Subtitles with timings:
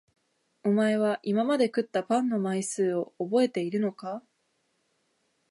[0.63, 4.23] お前は今まで食ったパンの枚数を覚えているのか？